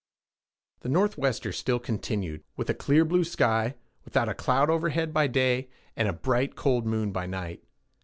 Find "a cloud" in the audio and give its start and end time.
4.29-4.67